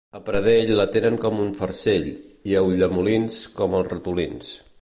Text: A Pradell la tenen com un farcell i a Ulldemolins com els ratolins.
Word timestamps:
A 0.17 0.19
Pradell 0.27 0.71
la 0.79 0.85
tenen 0.95 1.17
com 1.25 1.43
un 1.43 1.53
farcell 1.59 2.09
i 2.53 2.57
a 2.57 2.65
Ulldemolins 2.71 3.47
com 3.61 3.81
els 3.81 3.91
ratolins. 3.95 4.55